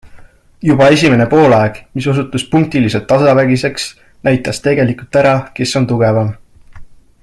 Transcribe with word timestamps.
Juba 0.69 0.85
esimene 0.93 1.27
poolaeg, 1.33 1.77
mis 1.99 2.07
osutus 2.13 2.47
punktiliselt 2.55 3.07
tasavägiseks, 3.13 3.87
näitas 4.29 4.65
tegelikult 4.69 5.21
ära, 5.23 5.39
kes 5.61 5.77
on 5.83 5.91
tugevam. 5.95 6.35